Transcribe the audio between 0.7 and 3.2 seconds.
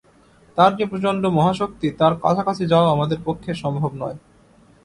যে প্রচণ্ড মহাশক্তি, তার কাছাকাছি যাওয়াও আমাদের